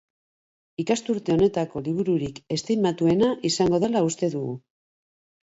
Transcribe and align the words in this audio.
Ikasturte 0.83 1.33
honetako 1.35 1.83
libururik 1.89 2.41
estimatuena 2.57 3.31
izango 3.53 3.83
dela 3.87 4.03
uste 4.09 4.33
dugu. 4.35 4.59